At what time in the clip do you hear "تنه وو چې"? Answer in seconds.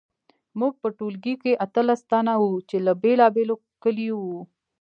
2.09-2.77